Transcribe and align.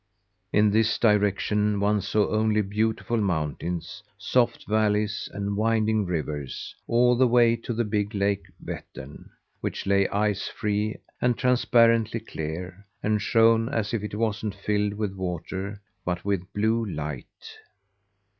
In 0.51 0.71
this 0.71 0.97
direction 0.97 1.79
one 1.79 2.01
saw 2.01 2.27
only 2.29 2.63
beautiful 2.63 3.17
mountains, 3.21 4.01
soft 4.17 4.65
valleys, 4.65 5.29
and 5.31 5.55
winding 5.55 6.07
rivers, 6.07 6.73
all 6.87 7.15
the 7.15 7.27
way 7.27 7.55
to 7.57 7.71
the 7.71 7.83
big 7.83 8.15
Lake 8.15 8.47
Vettern, 8.59 9.29
which 9.59 9.85
lay 9.85 10.07
ice 10.07 10.47
free 10.47 10.95
and 11.21 11.37
transparently 11.37 12.19
clear, 12.19 12.83
and 13.03 13.21
shone 13.21 13.69
as 13.69 13.93
if 13.93 14.01
it 14.01 14.15
wasn't 14.15 14.55
filled 14.55 14.95
with 14.95 15.13
water 15.13 15.79
but 16.03 16.25
with 16.25 16.51
blue 16.51 16.83
light. 16.83 17.59